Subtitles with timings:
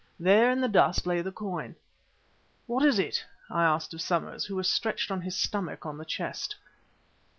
[0.19, 1.75] There in the dust lay the coin.
[2.65, 6.05] "What is it?" I asked of Somers, who was stretched on his stomach on the
[6.05, 6.55] chest.